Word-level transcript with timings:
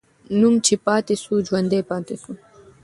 نوم 0.39 0.55
چې 0.65 0.73
پاتې 0.85 1.15
سو، 1.23 1.33
ژوندی 1.47 1.81
پاتې 1.89 2.15
سو. 2.21 2.31